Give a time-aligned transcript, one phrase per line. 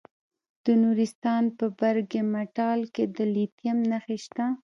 [0.65, 4.45] د نورستان په برګ مټال کې د لیتیم نښې شته.